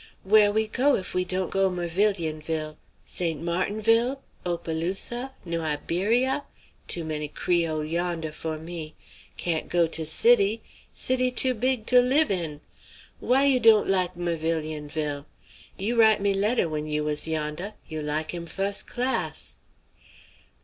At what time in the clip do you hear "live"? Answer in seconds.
12.01-12.31